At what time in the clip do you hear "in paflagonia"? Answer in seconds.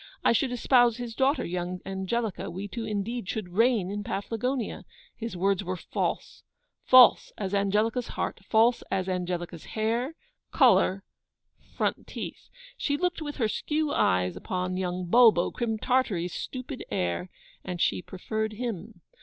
3.91-4.83